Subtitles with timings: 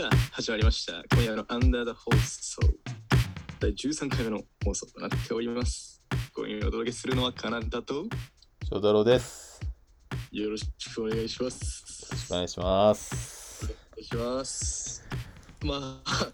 [0.00, 0.94] さあ、始まりました。
[1.14, 2.58] 今夜のアンダーダ放送。
[3.58, 6.00] 第13回目の放送となっております。
[6.34, 8.06] 今夜お届けするのはカナダと、
[8.66, 9.60] 翔太郎です。
[10.32, 12.06] よろしくお願いします。
[12.06, 13.64] よろしくお願いします。
[13.64, 15.06] お願いします。
[15.66, 16.32] まあ、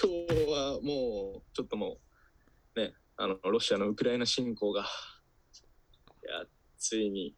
[0.00, 1.96] 今日はもう、ちょっとも
[2.76, 6.44] う、ね、あの、ロシアのウクライナ侵攻が、いや、
[6.78, 7.34] ついに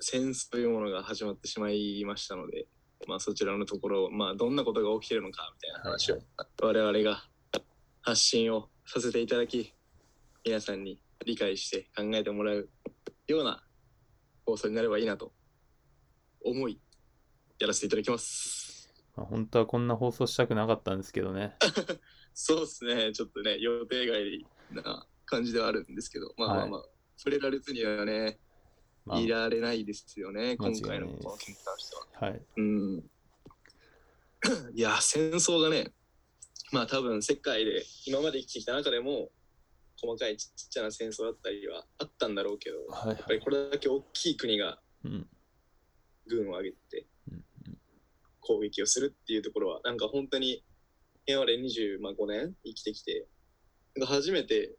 [0.00, 2.66] 戦争というものが始まってしまいましたので、
[3.06, 6.18] まあ、そちらのところ、まあ、どんなことが起きてるのかみたいな話を、
[6.62, 7.24] 我々が
[8.02, 9.72] 発信をさせていただき、
[10.44, 12.68] 皆さんに理解して考えてもらう
[13.26, 13.64] ような
[14.44, 15.32] 放送になればいいなと
[16.44, 16.80] 思い、
[17.58, 18.92] やらせていただきます。
[19.16, 21.56] まあ、本当はこんな放送したくなかったんですけどね。
[22.34, 26.84] そうですね、ちょっとね、予定外な感じではあるんですけど、まあまあまあ、
[27.16, 28.53] 触れられずにはね、まあ
[29.12, 32.28] いられないですよね、今回のこの件に関しては。
[32.28, 32.42] はい。
[32.56, 33.10] うん。
[34.74, 35.92] いや、戦争がね、
[36.72, 39.30] まあ多分世界で今まで生きてきた中でも、
[40.00, 43.16] 細かいちっちゃな戦争だったりはあったんだろうけど、やはいはい。
[43.22, 45.28] っぱりこれだけ大きい国がうん。
[46.26, 47.06] 軍を挙げて
[48.40, 50.64] 攻撃をするっていうところは、なんか本当に
[51.26, 53.26] 今まで25年生きてきて、
[53.96, 54.74] なんか初めて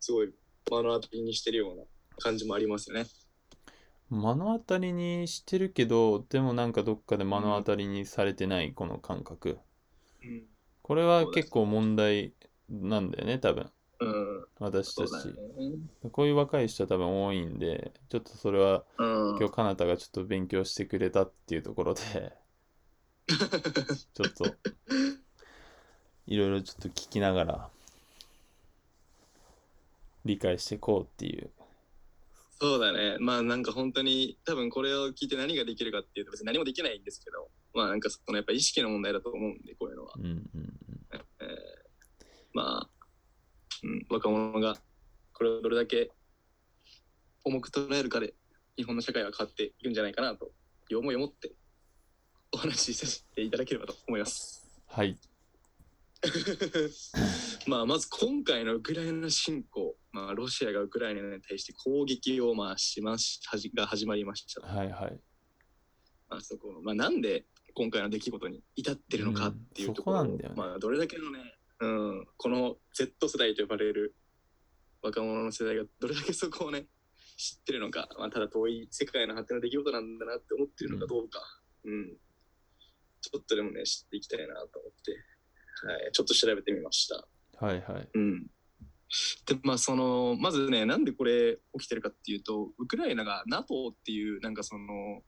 [0.00, 0.32] すごい
[0.70, 1.82] 目の当たりにしてるような
[2.18, 3.06] 感じもありますよね。
[4.10, 9.58] 目の当たりにしてるけど、でもなんかどっかで目の当たりにされてないこの感覚。
[10.22, 10.44] うん。
[10.82, 12.34] これは結構問題
[12.68, 13.70] なんだよね、多分。
[14.00, 14.46] うん。
[14.58, 15.28] 私たち。
[15.28, 15.34] ね。
[16.12, 19.04] こういう若い人は多分多いんで、ちょっとそれはう
[19.34, 19.36] ん。
[19.38, 22.00] 今日かなたがちょっと勉強してくれたっていうところで、
[23.26, 24.44] ちょっと
[26.26, 27.70] いろいろちょっと聞きながら
[30.24, 31.50] 理解していこうっていう。
[32.60, 33.16] そうだね。
[33.20, 40.14] まあなんか本当に多分これを聞いて何ができるかっていうと別に何もできないんですけど、まあなんかそのやっぱ意識の問題だと思うんで、こういうのは。
[40.16, 40.70] うんうんうん。
[41.40, 41.84] えー
[42.54, 42.88] まあ、
[43.82, 44.76] うん、若者が
[45.32, 46.12] これをどれだけ
[47.42, 48.32] 重く捉えるかで
[48.76, 50.52] 日本の社会は変わっていくんじゃないかなと
[50.88, 51.52] いう思いを持って
[52.54, 54.64] お話しさせていただければと思います。
[54.86, 55.18] はい。
[57.66, 64.64] まあまず今回のウクライナ侵攻、まあ、ロシアがウクライナに対して攻撃をまあしましはじが始まりました。
[64.64, 65.20] はいはい。
[66.30, 71.40] まあ、そこまあ、なんで今回の出来事に至ってるのかっていううんところを、そこなんだよねまあ、どれだけのね、
[71.80, 74.14] うん、この Z 世代と呼ばれる
[75.02, 76.86] 若者の世代がどれだけそこをね
[77.36, 81.40] 知ってるのか、まあ、ただ遠い世界の果ての出来事なんだなって思ってるのかどうか、
[81.84, 82.12] うん
[83.20, 85.12] ちょっとでもね知っていきたいなと思って、
[85.88, 87.26] はい、ちょっと調べてみました。
[87.64, 88.08] はいはい。
[88.12, 88.46] うん
[89.46, 95.22] でまあそのまずねなんでこれ起きてるかっていうとウクライナが NATO っていうなんかその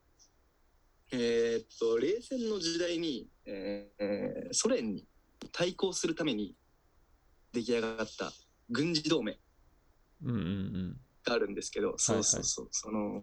[1.11, 5.05] えーっと冷戦の時代に、えーえーソ連に
[5.51, 6.55] 対抗するために
[7.53, 8.31] 出来上がった
[8.69, 9.37] 軍事同盟
[10.23, 10.97] うんうんうん。
[11.23, 13.21] があるんですけど、そうそうそうその、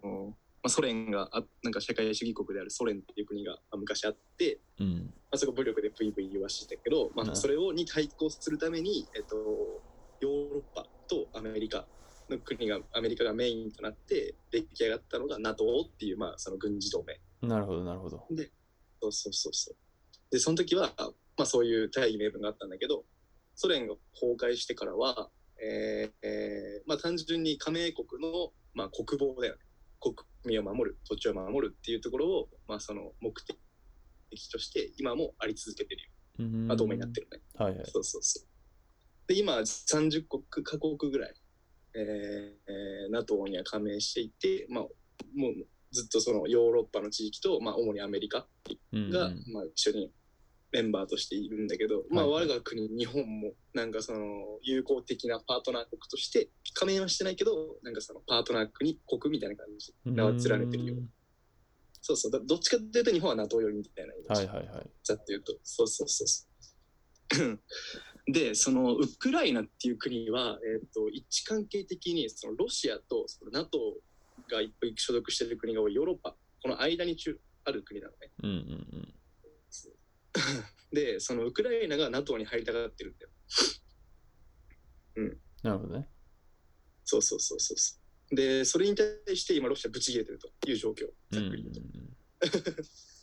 [0.63, 4.95] まあ、ソ連があなんか社会主義国であるソ連っていう国がまあ昔あって、うん。
[4.95, 9.74] まあ、そこ武力でブイブイ言わしてたけど、まあ、うんそれをに対抗するために、えっと、
[10.55, 11.85] ロッパとアメリカ
[12.29, 18.25] の国がアメリカがメインとなって出来上がったのが NATO っていう、まあ、その軍事同盟なるほどなるほど。
[19.01, 19.75] そうそうそうそう
[20.31, 20.93] でその時は、
[21.37, 23.03] まあ、そういう大義名分があったんだけど
[23.53, 25.29] ソ連が崩壊してからは、
[25.61, 29.59] えーえーまあ、単純に加盟国の、まあ、国防だよね
[29.99, 37.39] 国民を守る土地を守るっていうところを、まあ、その目的として今もあり続けてるようんまあ、同盟になってるね。
[37.57, 37.85] はいはい。
[37.85, 38.54] そうそうそう。
[39.27, 41.33] で、今、30国、カ国ぐらい、
[41.95, 44.83] えーえー NATO には加盟していて、まあ、
[45.35, 45.53] もう
[45.91, 48.47] ずっとそのヨーロッパの地域と、まあ、主にアメリカ
[48.91, 50.11] うんうんが、まあ、一緒に
[50.71, 54.19] メンバーとしているんだけど、まあ、はい我が国、日本も、なんかその、
[54.61, 60.95] 友好的なパートナー国として、加盟はしてないけど、なんかその、パートナー国、国みたいな感じで名は連ねてるよ。
[62.01, 62.31] そうそう。
[62.31, 64.47] どどっちかっていうと、日本は NATO 寄りみたいなイメージ。
[64.47, 64.89] はいはいはい。
[65.03, 65.57] ざっと言うと。
[65.63, 67.59] そうそうそうそう。
[68.27, 73.97] で、そのウクライナっていう国は、えっと位置関係的にそのロシアとその NATO
[74.49, 74.59] が
[74.95, 78.31] 所属している国が多いヨーロッパ、この間に中ある国なのね。
[78.43, 78.61] うんうんう
[78.97, 79.13] ん。
[80.91, 83.31] で、そのウクライナが NATO に入りたがってるんだよ。
[85.65, 86.07] なるほどね。
[87.03, 87.95] そうそうそうそうそ
[88.31, 88.35] う。
[88.35, 91.05] で、それに対して今ロシアブチ切れてるという状況。
[91.31, 91.81] うんうんざっくり言うと。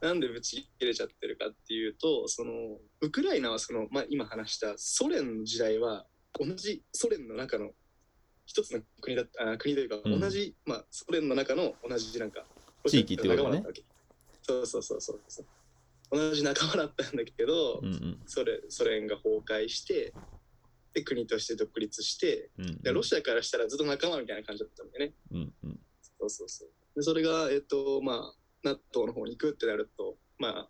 [0.00, 2.52] なんでぶち切れちゃってるかっていうと、その、
[3.00, 6.06] ウクライナはその、まあ、今話したソ連の時代は、
[6.38, 7.70] 同じソ連の中の
[8.44, 10.20] 一つの国だった、あ国というか、うん。
[10.20, 12.46] 同じ、まあ、ソ連の中の同じなんか、
[12.86, 13.62] 地域ってことね。
[14.42, 15.46] そうそうそうそうそう。
[16.10, 18.18] 同じ仲間だったんだけど、うんうん。
[18.26, 20.14] それソ連が崩壊して
[20.94, 22.82] で国として独立してうん。
[22.82, 25.14] でロシアからしたらずっと仲間みたいな感じだったんだよね。
[25.32, 25.80] うんうん。
[26.00, 26.68] そうそうそう。
[26.94, 28.34] でそれが、えっとまあ、
[28.66, 30.68] NATO の方に行くってなるとまあ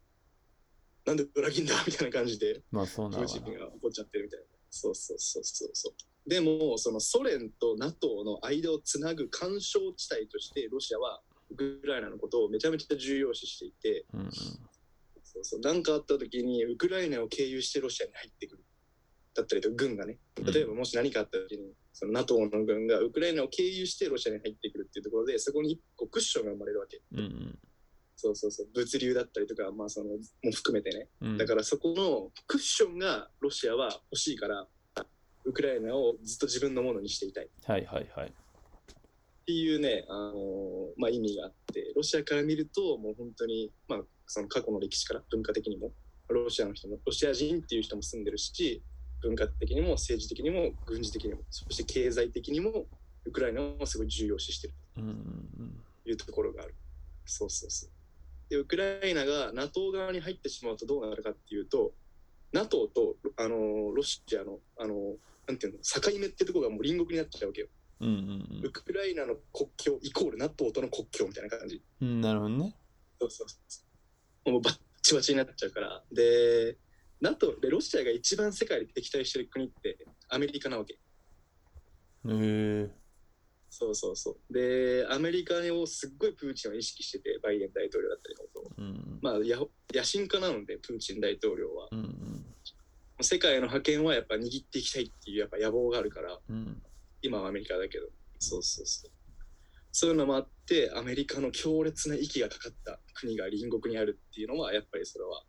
[1.04, 4.46] なんで裏切んだみたいな感じでまあそうなプーチンが怒っちゃってるみたいな。
[4.70, 6.28] そうそうそうそうそう。
[6.28, 18.64] でも、そのソ連と NATO の間をつなぐ干渉地帯として、ロシアはウクライナのことをめちゃめちゃ重要視していて、うんうんそうそう、なんかあった時にウクライナを経由してロシアに入ってくる。
[19.34, 20.18] だったりとか、軍がね。
[20.42, 27.00] 例えばもし何かあった時に、その NATO の軍がウクライナを経由してロシアに入ってくるっていうところで、そこに一個クッションが生まれるわけ。
[27.12, 27.58] うんうん
[28.16, 28.66] そうそうそう。
[28.74, 30.10] 物流だったりとか、まあその、
[30.42, 31.08] も含めてね。
[31.20, 34.66] うんだからそこのクッションがロシアは欲しいから、
[35.44, 38.32] ウクライナをずっと自分のものにしていたいっはいはいはい
[39.46, 40.34] ていうね、あのー
[40.96, 45.92] まあ、意味があって、ロシアから見ると、もう本当に、まあ、その過去の歴史から文化的にも、
[46.28, 48.82] ロシアの人も、ロシア人っていう人も住んでるし、
[49.22, 52.86] 文化的にも政治的にも軍事的にも、そして経済的にも、
[53.24, 56.74] ウクライナをすごい重要視してるうんうんというところがある。
[57.24, 57.90] そうそうそう。
[58.48, 61.92] で、ウクライナが NATO 側に入ってしまうとどうなるかっていうと、
[62.52, 65.16] NATO と、あの、ロシアの、あの、
[65.46, 67.68] なんていうの、境目ってところがもう隣国になっちゃうわけよ。
[67.98, 71.82] うんうんウクライナの国境イコール NATO との国境みたいな感じ。
[72.02, 72.76] うんうんなるほどね
[73.18, 73.82] そうそうそ
[74.44, 74.52] う。
[74.52, 76.02] もうバッチバチになっちゃうから。
[76.12, 76.76] で、
[77.20, 79.98] NATO でロシアが一番世界で敵対してる国って
[80.28, 80.94] アメリカなわけ。
[80.94, 80.98] へ
[82.26, 82.90] え
[83.78, 84.52] そうそうそう。
[84.52, 88.72] で、アメリカをすっごいプーチンは意識してて、バイデン大統領だったりとを。
[88.78, 89.58] うんまあ、や
[89.92, 91.88] 野心家なので、プーチン大統領は。
[91.92, 92.46] うんうん
[93.22, 96.82] 世界の覇権はやっぱ握っていきたいっていうやっぱ野望があるから、うん
[97.22, 98.08] 今はアメリカだけど。
[98.38, 99.10] そうそうそう。
[99.90, 105.42] そういうのもあって、アメリカの強烈な息がかかった国が隣国にあるっていうのは、やっぱりそれは、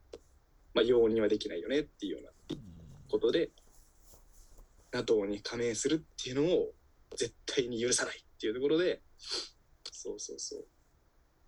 [0.74, 2.58] まあ、容認はできないよねっていうような
[3.10, 3.52] ことで、
[4.94, 6.74] NATO に加盟するっていうのを
[7.16, 9.02] 絶対に許さないっていうところで、
[9.92, 10.66] そうそうそう。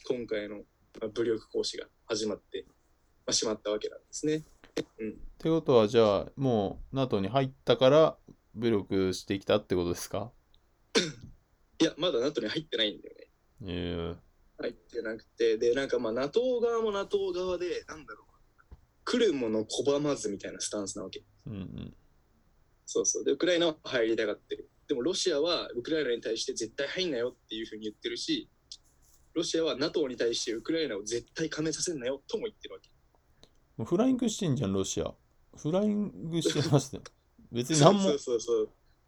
[0.07, 0.57] 今回の
[0.99, 2.73] まあ武力行使が始まって、ま
[3.27, 4.43] あ、しまったわけなんですね。
[4.99, 5.11] うん。
[5.11, 8.17] ってことはじゃあもう NATO に入ったから
[8.55, 10.31] 武力してきたってことですか？
[11.79, 13.27] いや、まだ NATO に入ってないんだよね。
[13.67, 14.15] え
[14.61, 18.75] 入ってなくて、で、なんかまあ NATO 側も NATO 側で、なんだろう。
[19.05, 21.23] 来るもの拒まずみたいなスタンスなわけ。
[21.47, 21.93] うんうん
[22.85, 23.23] そうそう。
[23.23, 24.69] で、ウクライナは入りたがってる。
[24.89, 28.49] でもロシアはウクライナに対して絶対入んなよっていうふうに言ってるし、
[29.35, 32.89] ロシアは NATO に対してウクライナを絶対加盟させんなよとも言ってるわけ。
[33.77, 35.13] もうフライングしてんじゃんロシア。
[35.55, 37.03] フライングしてましたよ
[37.51, 38.09] 別に何も。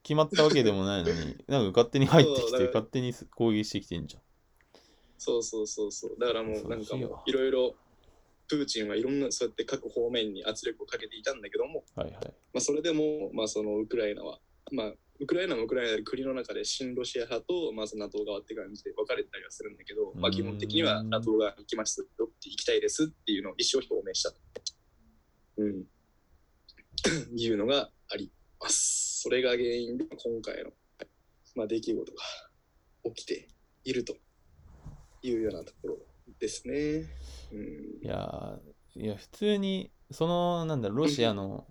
[0.04, 4.18] 決まったわけでもないのに なんか勝手に入ってきて勝手に攻撃してきてんじ
[5.18, 6.18] そうそうそうそう。
[6.20, 7.76] だからもうなんかもういろいろ、
[8.48, 12.26] プーチンはいろんなそうやって各方面に圧力をかけていたんだけども、ゃんはいはい。
[12.26, 14.40] まあ、それでも、まあ、そのウクライナは、
[14.72, 24.38] まあ、ウクライナもウクライナで国の中で親ロシア派と、まあ、その NATO 側って感じで分かれてたりはするんだけど、まあ、基本的にはうん NATO 側に行きますよって行きたいですっていうのを意思を表明したと。
[25.58, 25.84] うん。
[27.36, 29.22] いうのがあります。
[29.22, 30.72] それが原因で今回の、
[31.56, 32.18] まあ、出来事が
[33.14, 33.48] 起きて
[33.84, 34.16] いると
[35.22, 35.98] いうようなところ
[36.40, 37.06] ですね。
[37.52, 38.08] うんい。
[38.08, 41.68] やーいや普通にそのなんだロシアの、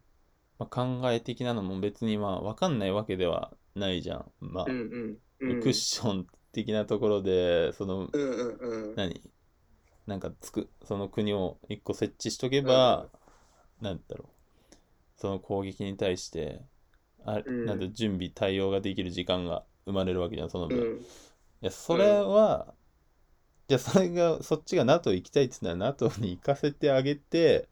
[0.61, 4.31] まあ、考え的なのも別にまあ分かんないわけではないじゃん。
[4.41, 5.51] まあ、うんうん。
[5.51, 5.61] うん。
[5.61, 8.97] クッション的なところでそのうんうんうん。
[8.97, 9.21] 何？
[10.07, 13.09] なんかつくその国を一個設置しとけば、
[13.81, 14.29] なんだろう。
[15.17, 16.63] その攻撃に対して
[17.25, 17.67] あ、うん。
[17.67, 21.07] なんだ準備対応ができる時間が生まれるわけじゃんその分、いうん。
[21.63, 22.75] やそれは、
[23.69, 27.69] じゃあそれがそっちが NATO 行きたいって言ったら NATO に行かせてあげて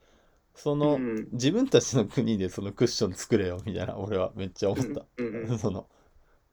[0.59, 1.29] その、うん。
[1.33, 5.89] 自分たちの国でそのクッション作れよみたいな俺はめっちゃ思った、うんうん その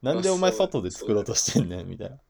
[0.02, 2.20] なんでお前外で作ろうとしてんねんみたいな。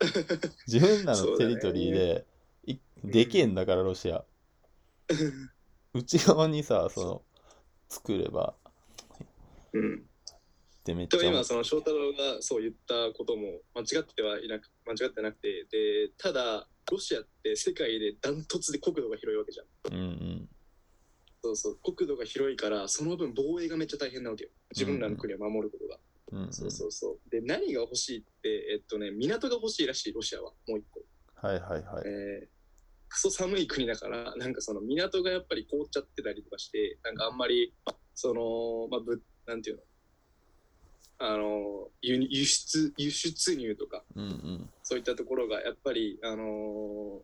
[0.66, 2.26] 自分らのテリトリーで、
[2.66, 4.24] いでけえんだからロシア。
[5.92, 7.22] 内側にさその
[7.88, 8.54] 作れば
[9.72, 9.96] うん。
[9.96, 19.94] ってめっとちゃ今その翔太郎がそう言ったことも間違ってはいなく間違ってなくてでただロシアって世界でダントツで国土が広いわけじゃん。
[19.94, 20.48] うんうん
[21.42, 24.50] そうそう国土が広いからその分防衛がめっちゃ大変なわけよ。
[24.74, 25.98] 自分らの国を守ることが、
[26.32, 26.52] うんうん。
[26.52, 27.30] そうそうそう。
[27.30, 30.52] で何が欲しいってえっとね港が欲しいらしいロシアは。
[30.66, 31.00] もう一個。
[31.34, 32.02] はいはいはい。
[32.06, 32.48] えー
[33.08, 37.72] クソ寒い国だからなんかその港がやっぱり凍っちゃってたりとかしてなんかあんまり
[38.14, 39.82] そのまあぶなんていうの？
[41.18, 44.02] あの輸輸出輸出入とか。
[44.16, 44.70] うんうん。
[44.82, 47.20] そういったところがやっぱりあのー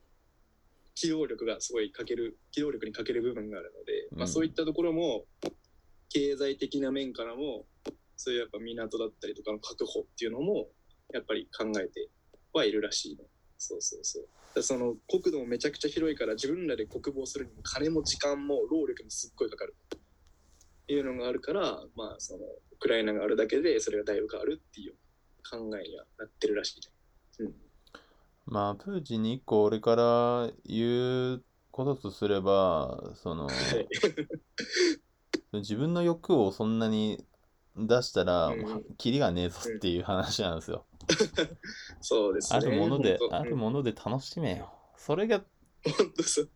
[0.94, 5.25] 機動力がすごいかける機動力に欠ける部分があるので、まあ、うんそういったところも
[6.11, 7.66] 経済的な面からも
[8.16, 10.68] そういうやっぱ港だったりとかの確保っていうのも
[11.12, 12.08] やっぱり考えて
[12.52, 13.25] はいるらしいね。
[13.58, 14.62] そうそうそう。
[14.62, 19.75] その国土もめちゃくちゃ広いから自分らで国防するにも金も時間も労力もすっごいかかる。
[19.94, 19.99] っ
[20.87, 24.94] ていうのがあるから、まあそのウクライナがあるだけでそれがだいぶ変わるっていう
[25.49, 26.92] 考えにはなってるらしいね。
[27.40, 27.54] うん。
[28.46, 33.88] まあ、プーチンに一個俺から言うこととすれば、その、はい。
[35.61, 37.25] 自分の欲をそんなに
[37.76, 40.87] 出したら、うんまあキリがねえぞっていう話なんですよ。
[42.00, 42.58] そうですね。
[42.58, 44.72] あるもので、あるもので楽しめよ。
[44.96, 45.44] それが、
[45.84, 46.46] 本当そ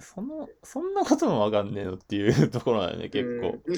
[0.00, 3.62] その、そんなこともわかんねえのっていうところだよね、結構。
[3.64, 3.76] う ん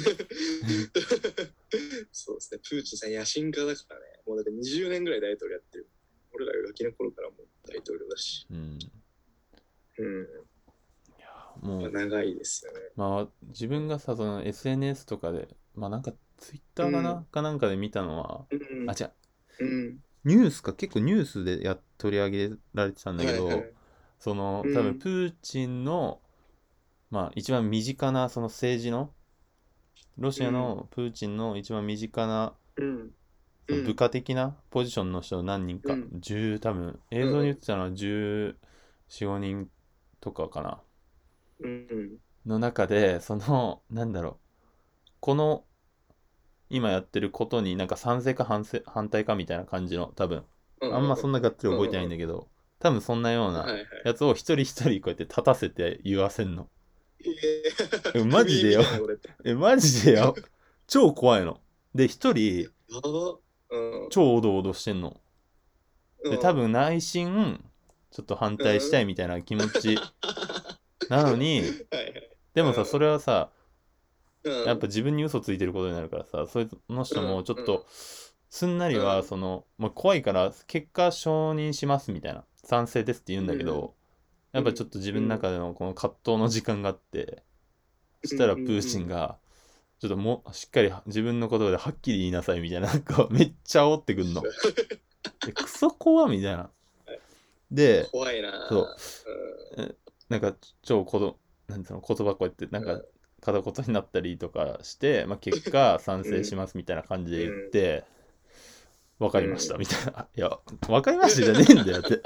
[2.12, 2.60] そうですね。
[2.68, 4.06] プーチンさん野心家だからね。
[4.26, 5.88] もうだって20年ぐらい大統領やってる。
[6.36, 8.46] 俺らがガキの頃からもう大統領だし。
[8.50, 8.78] うん。
[9.98, 10.26] うん。
[11.62, 12.80] もう、まあ長いですよね。
[12.96, 18.90] まあ、自分がさ、その SNS とかで、まあなんか、ツイッターかな、うんかなんかで見たのは、うん。
[18.90, 19.12] あ、違う、
[19.60, 19.98] うん。
[20.24, 23.72] ニュースか、結構ニュースでや取り上げられてたんだけど、はいはい
[24.18, 26.20] そのうん多分プーチンの、
[27.10, 29.12] まあ一番身近なその政治の
[30.18, 32.54] ロシアのプーチンの一番身近な
[33.66, 36.10] 部下的なポジションの人何人か、うん。
[36.20, 39.68] 10多分映像に言ってたのは1415人
[40.20, 40.80] とかかな。
[41.60, 42.18] うん。
[42.46, 45.10] の中でそのなんだろう。
[45.20, 45.64] この
[46.68, 50.44] 今やってることになんか賛成か反省反対かみたいな感じの多分。
[50.82, 52.48] うあんまそんながっつり覚えてないんだけど。
[52.78, 53.66] 多分そんなような。
[54.04, 56.68] やつを一人一人こうやって立たせて言わせんの。
[57.24, 58.82] ええマジでよ。
[59.44, 60.32] え、マジでや、
[60.86, 61.60] 超怖いの。
[61.94, 62.68] で、一人。
[63.70, 64.08] うん。
[64.10, 65.20] 超おどおどしてんの。
[66.22, 66.40] で、うん。
[66.40, 66.52] 多。
[66.52, 67.64] 分内心、
[68.10, 69.98] ちょっと反対したいみたいな気持ち。
[71.08, 72.36] なのに、はいはい。
[72.54, 72.86] でもさ、うん。
[72.86, 73.50] それはさ、
[74.44, 74.64] うん。
[74.64, 77.64] やっぱ自分に嘘ついてることになるからさ、その人もちょっうん。
[77.64, 77.86] と、
[78.48, 79.24] すんなりは、うん。
[79.24, 83.94] その、まあ、怖いから、結果承認しますみたいな、賛成ですって言うんだけど、
[84.52, 87.42] やっぱちょっと自分の中でのこの葛藤の時間があって、
[88.22, 89.38] そしたらプーチンが、
[89.98, 94.42] ちょっともうしっかり自分の言葉ではっきり言いなさいみたいな、なんかめっちゃ煽ってくんの。
[94.42, 96.70] でクソ怖みたいな。
[97.70, 98.66] で、怖いな。
[98.68, 99.96] そう
[100.28, 101.38] なんか超子供、
[101.68, 103.00] なんていうの、言葉こうやって、なんか
[103.40, 108.04] 片言になったりとかして、まあ、結果 賛成しますみたいな感じで言って、
[109.18, 110.28] わかりましたみたいな。
[110.36, 112.20] いや、わかりましたじゃねえんだよって。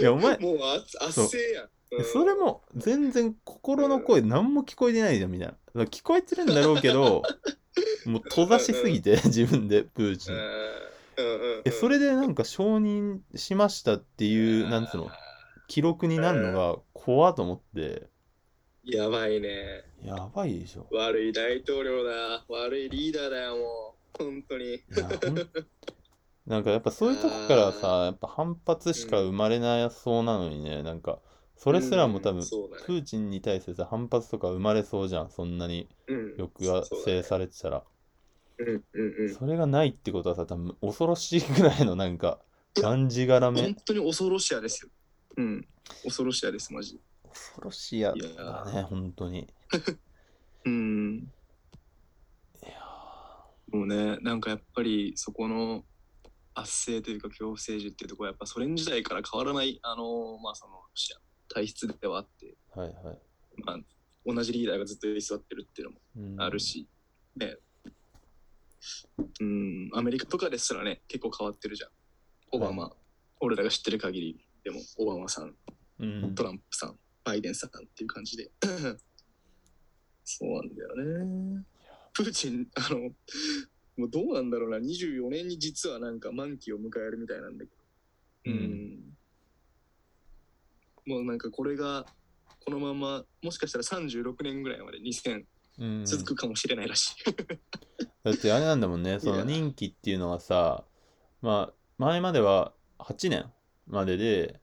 [0.00, 1.68] いや、お前うん、もうあ圧政やん。
[1.92, 5.84] うんそれも全然心の声何も聞こえてないじゃんみたいな。
[5.84, 7.22] 聞こえてるんだろうけど、
[8.06, 10.36] もう閉ざしすぎて、自分でプーチン。
[11.64, 15.10] え、それでなんか承認しましたっていう、なんつうの、
[15.66, 18.08] 記録になるのが怖と思って、
[18.84, 19.84] やばいね。
[20.02, 20.86] やばいでしょ。
[20.90, 22.44] 悪い大統領だ。
[22.48, 24.24] 悪いリーダーだよ、もう。
[24.24, 24.80] 本当に。
[26.46, 31.20] なんかやっぱそういうとこからさ、 やっぱ反発しか生まれなそうなのにね、なんか、
[31.62, 32.42] それすらも多分、
[32.86, 37.84] プーチンに対してさ、反発とか生まれそうじゃん、そんなにうん欲が制されてたら。
[38.56, 39.34] うんうんうん。
[39.34, 42.40] それがないってことはさ、多分恐ろしいぐらいのなんか、
[42.76, 43.74] がんじがらめ本。
[43.74, 44.90] 当に恐ろしやですよ。
[45.36, 45.68] うん。
[46.02, 46.98] 恐ろしやです、マジ。
[47.28, 49.46] 恐ろしやだね、本当に。
[50.64, 51.30] うん。
[53.70, 55.84] もうね、なんかやっぱりそこの
[56.54, 63.18] 圧政というか恐怖政治っていうところはやっぱソ連時代から変わらない、あのまあそのロシア体質ではあって、はいはい。
[63.64, 63.78] まあ
[64.24, 66.60] 同じリーダーがずっと居座ってるっていうのもうんある。
[66.60, 66.86] し、
[67.36, 67.56] ね。
[69.40, 71.90] うん、アメリカとかですらね、結構変わってるじゃん。
[72.52, 72.96] オバマ、は
[73.40, 75.54] 俺らが知ってる限りでも、オバマさん、
[75.98, 78.50] うんトランプさん、バイデンさんっていう感じで。
[80.24, 81.64] そうなんだよね。
[82.12, 83.10] プーチン、あの、
[83.96, 87.80] もうどうなんだろうな、24年に実はなんか満期を迎えるみたいなんだけど。
[88.46, 89.16] うん
[91.06, 92.06] もうなんかこれが、
[92.64, 95.46] このまま、もしかしたら36年ぐらいまで2000
[95.78, 96.04] うん。
[96.04, 97.14] 続くかもしれないらしい。
[98.22, 100.84] だってあれなんだもんね、その任期っていうのはさ、
[101.42, 103.52] まあ、前までは8年
[103.86, 104.60] までで、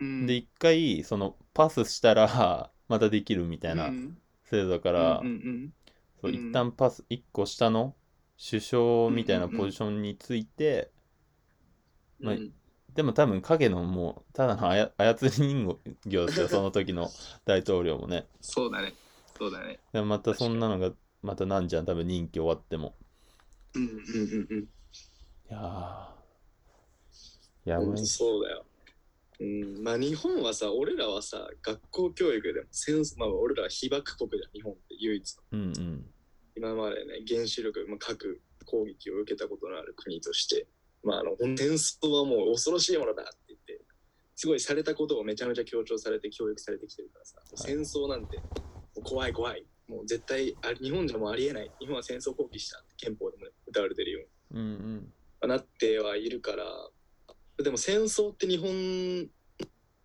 [0.00, 0.26] うん。
[0.26, 4.18] で、1回、その、パスしたら、 またできるみたいなうん。
[4.44, 5.74] 制度だからうんう、ん
[6.20, 6.34] そううん。
[6.34, 7.96] 一旦パス、1個下の
[8.38, 10.90] 首相みたいなポジションについて、
[12.20, 12.40] まあうん。
[12.42, 12.52] うん
[12.96, 17.10] でも多分影のもう、ただのあや 操り人形ですよ、その時の
[17.44, 18.26] 大統領もね。
[18.40, 18.94] そうだね。
[19.38, 19.78] そうだね。
[19.92, 22.96] でもまたそんなのが、またなんじゃん、多分任期終わっても。
[23.74, 24.62] うんうんうんうん。
[24.62, 24.68] い
[25.50, 28.16] やー、やばいし。
[28.16, 28.64] そうだよ。
[29.38, 35.42] うん、まあ日本はさ、俺らはさ、学校教育でも戦争、まあ俺らは被爆国じゃん、日本って唯一の。
[35.52, 36.10] うんうん。
[36.56, 40.66] 今までね、原子力、まあ、核攻撃を受けたことのある国として、
[41.06, 43.80] まああの、戦争はもう恐ろしいものだって言って、
[44.34, 48.40] すごいされたことをめちゃめちゃ強調されて教育されてきてるからさ、い戦争なんて
[49.02, 49.64] 怖い怖い。
[49.88, 51.70] もう絶対あり、日本じゃもうありえない。
[51.78, 54.20] 日本は戦争放棄したって憲法でも、ね、歌われてるよ
[54.50, 54.60] うに。
[54.60, 54.68] うん
[55.42, 55.48] うん。
[55.48, 56.64] なってはいるから
[57.62, 58.68] でも戦争って日本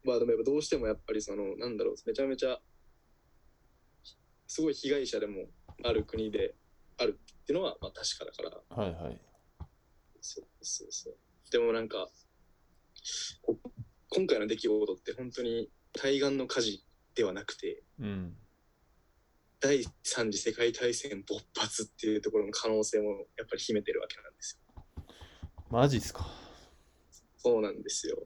[0.05, 2.59] はでもどうしてもやっぱりそのなんだろうめちゃめちゃ
[4.47, 5.45] すごい被害者でも
[5.83, 6.55] ある国で
[6.97, 9.19] あるっていうのはまあ確かだからはいはい。
[10.21, 11.15] そうそうそう
[11.51, 12.07] でもなんか
[13.41, 13.57] こ
[14.09, 16.83] 今回の出来事って本当に対岸の火事
[17.15, 18.35] ではなくてうん。
[19.59, 24.71] 第三次世界大戦勃発っていうところの可能性もやっぱり秘めてるわけなんですよ
[25.71, 26.27] マジっすか。
[27.37, 28.17] そうなんですよ。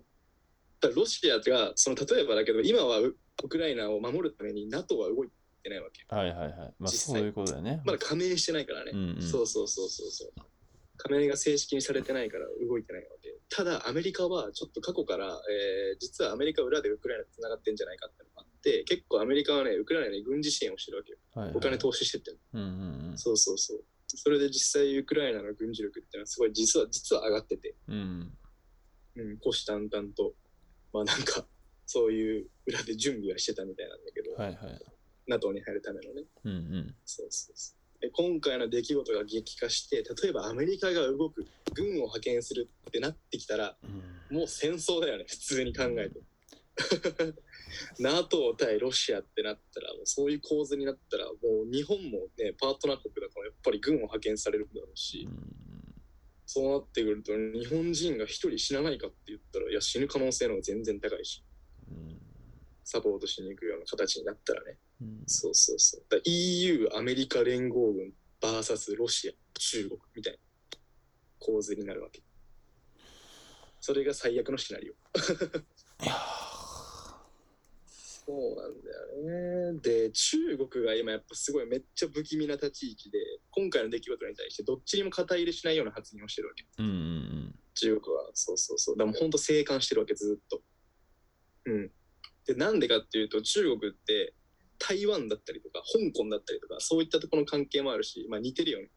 [0.81, 5.29] だロシアが、その例えばだけど、今はウウクライナを守るために NATO は動い
[5.61, 6.03] てないわけ。
[6.13, 6.73] はいはいはい。
[6.79, 7.81] まあそういうことだよね。
[7.85, 8.91] まだ加盟してないからね。
[8.93, 10.33] うんうんそうそうそうそうそう。
[10.97, 13.35] 加盟が正式にされてないから動いてないわけ。
[13.49, 21.17] ただ、アメリカはちょっと過去から、えー実はアメリカ裏でウクライナと繋がってんじゃないかってのがあって、結構アメリカはね、ウクライナに軍事支援をしてるわけよ。
[21.33, 22.39] はいはいお金投資してってる。
[22.53, 23.83] うんうんそうそうそう。
[24.07, 27.75] それで実際ウクライナの軍事力っていうのはすごい実は、実は上がってて。
[27.87, 27.95] うん。
[29.15, 29.29] うん。
[29.29, 30.33] うん、虎視眈々と、
[30.93, 31.45] まあなんか、
[31.85, 34.81] そういう裏で準備はしてたみたいなんだけど、はいはい。
[35.27, 36.23] NATO に入るためのね。
[36.43, 36.95] うんうん。
[37.05, 37.84] そうそうそう。
[38.01, 43.75] で今回の出来事が激化して、例えばアメリカが動く、軍を派遣するってなってきたら、
[44.31, 44.37] うん。
[44.37, 46.19] もう戦争だよね、普通に考えて。
[47.99, 51.33] NATO 対ロシアってなったら、もうそういう構図になったら、も
[51.67, 55.27] う日本もね、パートナー国だとやっぱり軍を派遣されるだろうし、
[56.45, 61.43] そうなってくると、日本人が一人死なないかって言ったら、いや、死ぬ可能性の方が全然高いし、
[61.89, 62.24] うん
[62.85, 64.77] サポートしに行くような形になったらね。
[65.01, 66.03] うんそうそうそう。
[66.07, 70.39] だ EU、アメリカ連合軍 VS ロシア、中国みたいな
[71.39, 72.21] 構図になるわけ。
[73.81, 74.93] それが最悪のシナリオ。
[74.93, 74.95] い
[76.07, 76.13] や
[78.25, 78.91] そうなんだ
[79.69, 79.79] よね。
[79.81, 83.19] で、中国が今やっぱすごいめっちゃ不気味な立ち位置で、
[83.51, 86.63] 今回の出来事に対してどっちにも肩入れしないような発言をしてるわけ。
[86.63, 88.29] ーうんうん中国は。
[88.33, 88.95] そうそうそう。
[88.95, 90.61] だからもう本当静観してるわけ、ずっと。
[91.65, 91.91] うん。
[92.47, 94.33] で、なんでかっていうと、中国って
[94.77, 98.89] 台湾だったりとか、香港だったりとか、そういったところの関係もあるし、まあ似てるよね。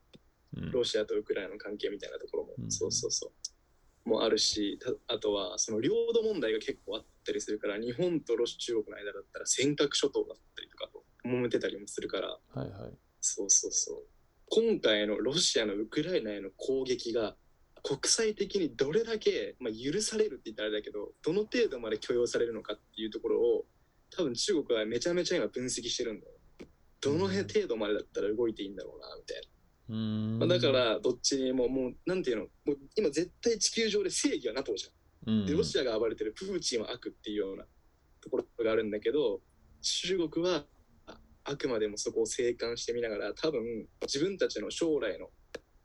[0.57, 3.31] うんロシアとウクライナの関係みたいなところも、うんそうそうそ
[4.07, 4.09] う。
[4.09, 13.99] もあるし、たあとはその領土問題が結構あったりするから、日本とロシ中国の間だったら尖閣諸島だったりとかと揉めてたりもするから、はいはいそうそうそう。
[14.51, 17.37] 今回のロシアのウクライナへの攻撃が
[17.89, 23.65] 国際的にどれだけ、まあ、許されるって言ったらあれだけど、どの程度まで許容されるのかっていうところを、
[24.15, 26.33] 多分中国はめちゃめちゃ今分析してるんだよ。
[27.01, 30.47] どの辺程度までだったら動いていいんだろうな、みたいな。
[30.47, 35.33] まあ、だから、どっちにも、もう、なんていうの、もう今絶対地球上で正義は NATO じゃん。
[35.33, 37.65] うんで、ロシアが暴れてるプーチンは悪っていうような
[38.21, 39.41] ところがあるんだけど、
[39.81, 40.67] 中国は
[41.07, 45.31] ああくまでもそこを静観してみながら、多分自分たちの将来の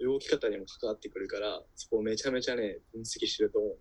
[0.03, 3.77] 動き方にも関わってくるから、そこをめちゃめちゃね、分析してると思う。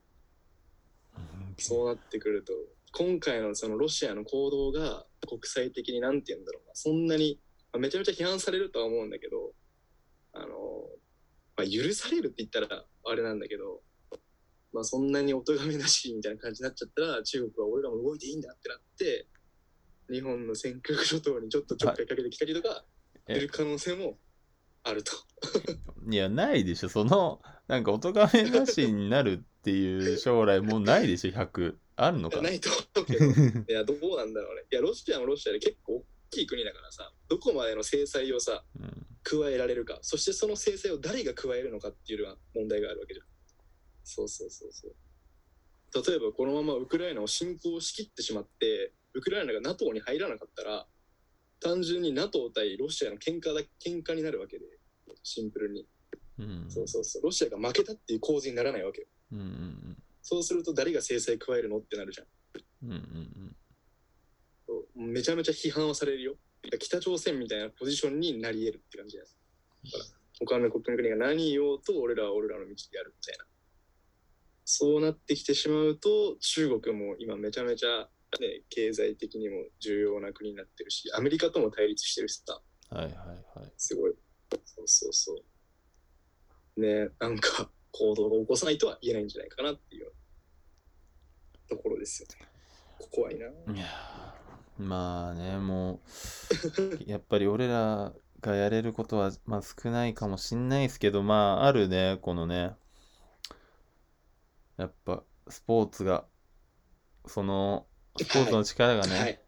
[1.58, 2.52] そうなってくると、
[2.92, 7.40] 今回のそのロシアの行動が国際的になんて言うんだろうな、そんなに、
[7.72, 9.52] まあめちゃめちゃ批判されるとは思うんだけど、
[10.32, 10.46] あの、
[11.56, 13.82] まあ、許されるって言ったらあれなんだけど、
[14.72, 19.26] まあそんなにお咎めなしみたいな感じになっちゃったら、中国は俺らも動いていいんだってなって、
[20.10, 22.84] 日本の尖閣諸島にちょっとちょっかいかけてきたりとか、
[23.26, 24.18] え出る可能性も
[24.84, 25.12] あると。
[26.10, 33.24] いやないでしょそのなんかお咎めなしになるっていう将来もうないでしょ100あるのかないと思うけど、
[33.68, 34.64] いや、どうなんだろうね。
[34.70, 43.26] いや、ロシアもロシアで結構大きい国だからさ、どこまでの制裁をさ、うん加えられるか、そしてその制裁を誰が加えるのかっていうのは問題があるわけじゃん。
[44.04, 44.94] そうそうそうそう。
[46.10, 50.86] 例えばこのままウクライナを侵攻しきってしまって、ウクライナが NATO に入らなかったら、
[51.62, 54.64] 単純に NATO 対ロシアの喧嘩だ喧嘩になるわけで、
[55.22, 55.86] シンプルに。
[56.38, 57.22] うんそうそうそう。
[57.22, 59.06] ロシアが負けたっていう構図にならないわけよ。
[59.32, 62.26] うんうんそうすると誰が制裁加えるのってなるじゃん。
[62.84, 63.56] うんうんうん
[64.66, 66.34] そうめちゃめちゃ批判はされるよ。
[66.80, 69.36] 北朝鮮みたいなポジションになり得るって感じです。
[69.84, 70.04] だから
[70.38, 73.44] 他の国の国が何言おうと俺らは俺らの道でやるみたいな。
[74.64, 82.60] そうなってきてしまうと中国も今めちゃめちゃ、ね、経済的にも重要な国になってるしアメリカとも対立してるしさ。
[82.90, 83.14] はいはい
[83.58, 83.72] はい。
[83.76, 84.14] すごい。
[84.64, 85.34] そうそうそ
[86.76, 86.80] う。
[86.80, 90.12] ねなんか行動を起こさないとは言えないんじゃないかなっていう。
[91.68, 92.48] ところですよね。
[93.10, 93.46] 怖いな。
[93.46, 94.82] いやー。
[94.82, 96.00] まあねも
[97.04, 102.74] う やっぱり俺らがやれることは、まあ、少ないかもしんないですけどまああるねこのね。
[104.78, 106.26] やっぱスポーツが
[107.26, 109.40] そのスポーツの力がね、はい。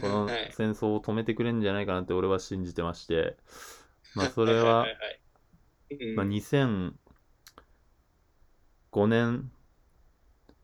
[0.00, 3.36] このはい戦争を止めてくれるんじゃないかなって俺は信じてまして。
[4.14, 4.86] まあそれは、
[6.14, 6.96] まあ、2005
[8.92, 9.50] 年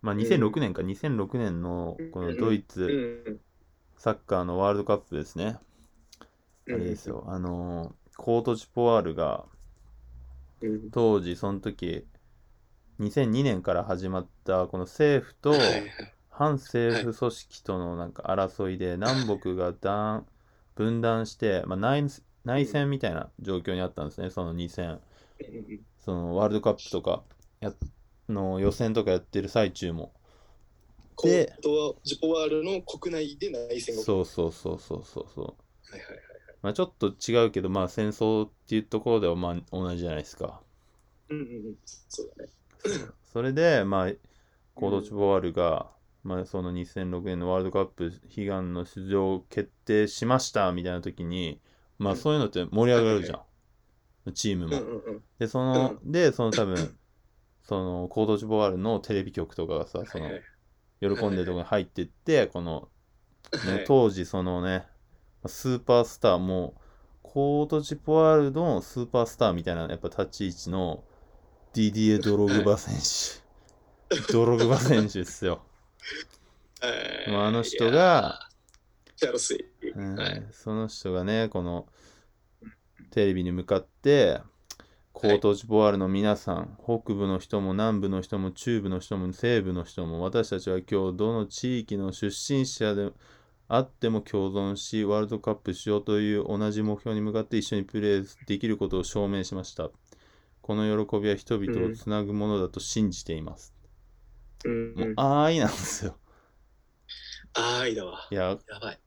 [0.03, 2.95] まあ2006年か、2006年のこのドイツ、
[3.27, 3.41] うん。
[3.97, 5.59] サッカーのワールドカップですね。
[6.71, 6.79] あうん。
[6.79, 7.25] れですよ。
[7.29, 9.47] あのーコートジポワールが
[10.61, 10.91] うん。
[10.93, 12.07] 当時その時
[12.99, 15.55] 2002年から始まったこの政府と
[16.41, 20.27] 反政府組織とのなんか争いで南北が断
[20.75, 22.07] 分断して、まあ、内
[22.47, 25.01] 内戦みたいな状況にあったんですね、その2000うん
[26.03, 27.23] そのワールドカップとか
[27.61, 27.75] や
[28.31, 30.15] の予選とかやってる最中も。
[31.15, 31.53] コで
[32.05, 35.45] ジポワールの国内で内戦がそうそうそうそうそうそう。
[35.45, 35.53] る
[35.91, 36.21] はいはいはい。
[36.63, 40.63] まあちょっと違うけどまあ戦争っていうところではまあ同じじゃないですか。
[41.29, 41.75] うんうんうん。
[41.85, 42.51] そうだね。
[43.31, 44.13] それでまあ
[44.75, 45.91] コードチボワールが、
[46.23, 51.61] まあその2006年のワールドカップ悲願の出場を決定しましたみたいな時に
[51.99, 55.23] まあそういうのって盛り上がるじゃん、チームうんも、うんうん。
[55.39, 56.97] でその、でその多分
[57.63, 60.31] そのコードチボワールのテレビ局とかがさその
[61.01, 62.89] 喜んでるところに入ってってこの
[63.65, 63.85] ね、はい。
[63.87, 64.87] 当時そのね
[65.47, 66.75] スーパースターも
[67.23, 71.05] コートジポワールのスーパースターみたいなやっぱ立ち位置の
[71.73, 73.41] ディディエ・ドログバ選手。
[74.33, 75.63] ドログバ選手ですよ、
[76.81, 76.89] は
[77.29, 78.41] いまああの人が。
[79.95, 80.47] うんはい。
[80.53, 81.87] その人がねこの
[83.11, 84.41] テレビに向かって
[85.13, 93.11] コートジポワールの皆さん、北部の人も南部の人も中部の人も西部の人も私たちは今日どの地域の出身者で
[93.69, 99.91] あっても共存しワールドカップしようという同じ目標に向かって一緒にプレーできることを証明しました。
[100.63, 103.75] この喜びは人々をつなぐものだと信じています、
[104.65, 106.17] うんもう愛なんですよ
[107.55, 108.19] あーいだわ。
[108.31, 108.99] いややばい。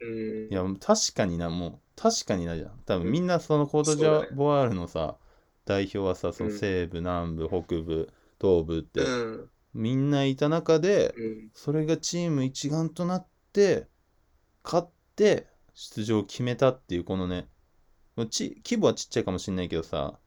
[0.00, 0.04] う
[0.48, 0.52] ん。
[0.52, 5.16] いや確かになもう確かになじゃん多分みんなそのコートジそうだねボワールのさ、
[5.64, 9.50] 代表はさそのうん西部南部北部東部って、うん。
[9.72, 11.50] みんないた中でうん。
[11.54, 13.86] それがチーム一丸となって
[14.64, 17.48] 勝って出場を決めたっていうこのね
[18.30, 20.18] ち規模はちっちゃいかもしんないけどさ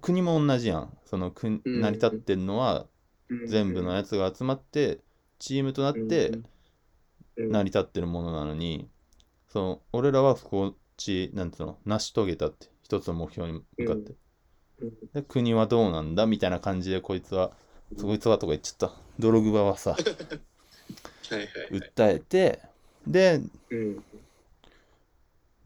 [0.00, 2.86] 国も同じやんその国うん成り立ってんのは
[3.46, 5.00] 全部のやつが集まって
[5.38, 7.50] チームとなってうん。
[7.50, 8.88] 成り立ってるものなのに
[9.48, 14.14] その俺らはこっちなんつうの成し遂げたって一つの目標に向かって、
[14.80, 14.90] うん。
[15.14, 17.52] で国はどうなんだみたいな感じでこいつは
[18.00, 18.94] こいつはとか言っちゃった。
[19.18, 19.96] ドログバはさ。
[21.70, 22.60] 訴えて
[23.06, 23.40] で
[23.70, 24.04] うん。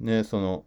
[0.00, 0.64] ねその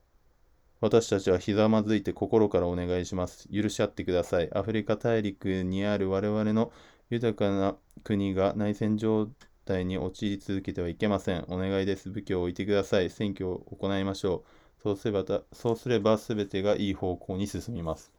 [0.80, 3.50] 私たちはひざまずいて心からお願いします。
[3.50, 4.50] 許し合ってください。
[4.54, 6.72] アフリカ大陸にある我々の
[7.10, 9.30] 豊かな国が内戦状
[9.66, 11.46] 態に陥り続けてはいけません。
[11.50, 12.10] お願いです。
[12.10, 13.10] 武器を置いてください。
[13.10, 14.44] 選挙を行いましょ
[14.80, 14.82] う。
[14.84, 18.12] そうすればたそうすれば全てがいい方向に進みます。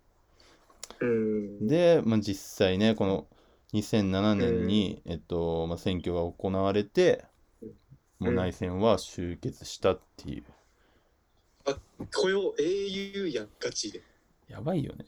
[1.01, 1.67] うん。
[1.67, 3.27] で、まあ、実際ねこの
[3.73, 7.25] 2007年に、えっとまあ、選挙が行われて
[8.19, 10.45] もう内戦は終結したっていう
[12.15, 14.03] 雇用英雄やん、ガチで。
[14.49, 15.07] やばいよね。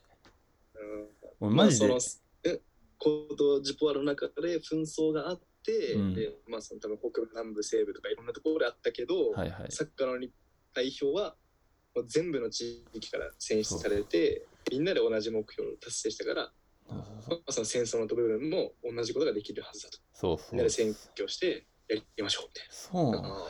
[0.74, 1.48] うん。
[1.48, 2.60] 俺マジで、まあそのえ
[2.98, 6.14] コートジポワの中で紛争があって、うん。
[6.14, 9.72] でまあその多分北部南部西部とかいろんなところであったけど、はいはい。
[9.72, 10.18] サッカーの
[10.74, 11.36] 代表は
[11.94, 16.52] もう全部の地域から選出されてみんなで同じ目標を達成したから、
[16.88, 19.98] そうまあ、その戦争の部分も同じことができるはずだと。
[20.12, 20.48] そうそう。
[20.52, 23.46] みんなで選挙してやりましょうみたいそうな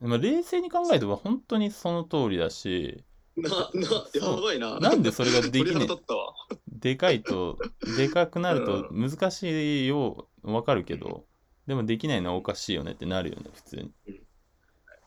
[0.00, 3.04] まあ、冷静に考えれば本当にその通りだし
[3.36, 3.48] な。
[3.50, 4.78] な、な、やばいな。
[4.80, 6.34] なんでそれができ鳥ね肌立ったわ。
[6.68, 7.58] でかいと
[7.96, 11.26] でかくなると難しいよわかるけど
[11.66, 13.90] でもできないのはおかしいよねってなるよね普通にい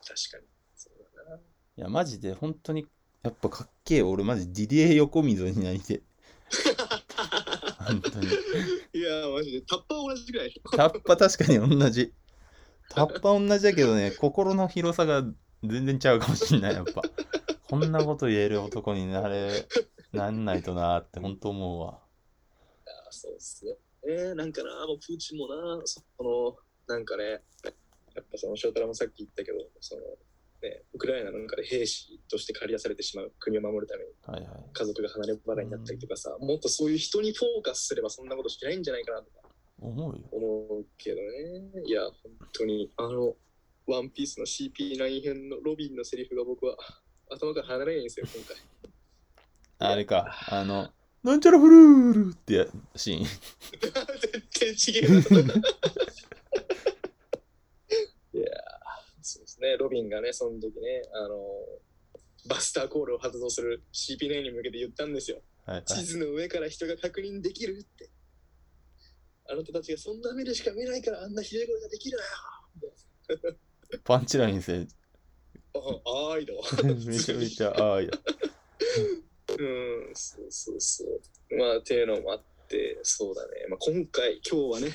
[0.05, 0.47] 確かに。
[0.75, 1.41] そうだな。
[1.75, 2.87] やマジで本当に
[3.23, 6.03] やっぱかっけえ俺マジディディエ横溝になりてえ
[7.83, 9.61] 本当にいや、マジで。
[9.61, 10.61] タッパー同じぐらい。
[10.71, 12.13] タッパ確かに同じ
[12.95, 15.23] タッパ同じだけどね心の広さが
[15.63, 17.01] 全然ちゃうかもしんないやっぱ。
[17.69, 19.65] こんなこと言える男になれ
[20.11, 21.99] なんないとなーって本当思うわ。
[22.85, 23.71] あそうっすね。
[24.05, 26.55] えー、なんかな、もうプーチンもな、その、
[26.87, 30.01] なんかね、やっぱその翔太郎もさっき言ったけど、その、
[30.61, 34.63] ね、ウクライナなんかで兵士として駆り出されてしまう国を守るためにはいはい。
[34.71, 39.42] 家族が離れ離れになったりとかさ、もっとそういう人にフォーカスすればそんなことしないんじゃないかなとか
[39.79, 41.83] 思うよ思うけどね。
[41.85, 42.13] いや、本
[42.53, 43.35] 当に、あの、
[43.85, 46.77] ワンピースの CP9 編のロビンのセリフが僕は
[47.29, 48.57] 頭から離れないんですよ、今回。
[49.79, 50.89] あれか、あの、
[51.23, 53.25] なんちゃらフルールってやシーン。
[54.51, 55.19] 全然違う。
[58.33, 58.49] いやー、
[59.21, 61.37] そうですね、ロビンがね、その時ね、あの
[62.47, 65.37] バスターコールを発動する CP9 に向けて言ったんですよ。
[65.65, 68.09] はいはい地図の上から人が確認できるって。
[69.49, 72.23] あなたたちがそんな目でしか見ないからあんなひどいことができるな
[73.49, 73.55] よ。
[74.03, 74.87] パンチラインせ
[75.75, 76.63] ああーいだわ。
[77.05, 78.11] めちゃめちゃああいや。
[79.59, 81.57] うん、そうそうそう。
[81.57, 83.67] まあ、っていうのもあって、そうだね。
[83.69, 84.87] まあ、今回、今日はね、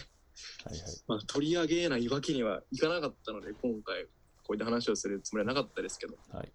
[0.65, 1.03] はいはい。
[1.07, 4.05] まあ、取り上げないわけにはいかなかったので、今回、
[4.43, 6.53] こういった話をするつもりはなかったですけど、はい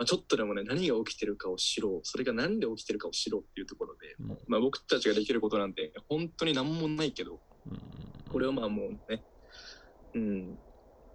[0.00, 7.38] まあ、ちょっとでもね、何が起きてるかを知ろう、それが何で起きてるかを知ろうっていうところで、もまあ、僕たちができることなんて、本当に何もないけど、う、
[7.70, 7.80] うん、
[8.32, 9.22] これをまあもうね、
[10.14, 10.58] うん、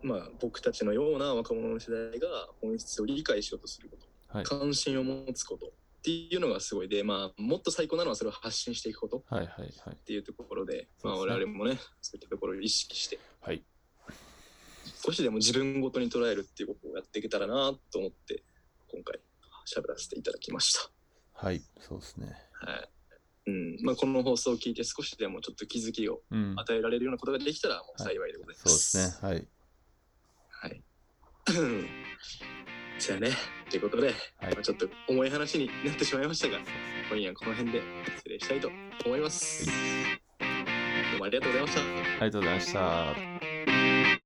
[0.04, 2.28] まあ、僕たちのような若者の世代が
[2.62, 4.45] 本質を理解しようとすること、はい。
[4.45, 5.69] 関心を持つことっ
[6.04, 9.95] ていうのがすごいで、まあ、もっと最高なのはそれを発信していくことはいはいはい。
[9.95, 11.43] っていうところで、まあ、そうですね。
[11.43, 13.63] 我々もね、そういったところを意識して、はい。
[15.04, 18.43] 少しでも自分ごとに捉えるっていうことをやっていけたらなと思って、
[18.95, 19.19] 今回、
[19.67, 20.89] 喋らせていただきました。
[21.34, 22.34] はい、そうですね。
[22.53, 22.89] はい。
[23.47, 23.77] うん。
[23.84, 26.53] まあ、この放送を聞いて少しでもちょっと気づきをうん。
[26.58, 28.91] 与えられるようなことができたら、もう幸いでございます。
[28.91, 29.29] そうですね。
[29.29, 29.47] はい。
[30.49, 30.84] はい。
[32.97, 33.31] じゃあね、
[33.69, 36.60] ということで、はいまあ、ちょっと重い話になってしまいましたが、
[37.10, 37.81] 今夜はこの辺で
[38.15, 38.69] 失礼したいと
[39.05, 39.65] 思います。
[39.65, 39.71] ど
[41.17, 41.81] うもありがとうございました。
[41.81, 44.24] ありがとうございました。